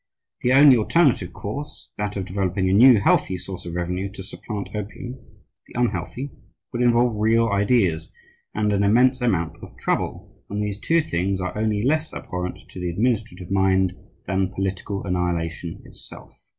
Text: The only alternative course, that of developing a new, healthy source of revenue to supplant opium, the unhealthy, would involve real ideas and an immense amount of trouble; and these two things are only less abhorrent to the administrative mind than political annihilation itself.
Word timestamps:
The 0.41 0.51
only 0.53 0.75
alternative 0.77 1.31
course, 1.31 1.91
that 1.99 2.17
of 2.17 2.25
developing 2.25 2.67
a 2.67 2.73
new, 2.73 2.99
healthy 2.99 3.37
source 3.37 3.67
of 3.67 3.75
revenue 3.75 4.09
to 4.13 4.23
supplant 4.23 4.69
opium, 4.73 5.19
the 5.67 5.79
unhealthy, 5.79 6.31
would 6.73 6.81
involve 6.81 7.17
real 7.21 7.49
ideas 7.49 8.11
and 8.55 8.73
an 8.73 8.81
immense 8.81 9.21
amount 9.21 9.57
of 9.61 9.77
trouble; 9.77 10.41
and 10.49 10.63
these 10.63 10.79
two 10.79 11.01
things 11.01 11.39
are 11.39 11.55
only 11.55 11.83
less 11.83 12.15
abhorrent 12.15 12.57
to 12.69 12.79
the 12.79 12.89
administrative 12.89 13.51
mind 13.51 13.93
than 14.25 14.51
political 14.51 15.03
annihilation 15.05 15.83
itself. 15.85 16.33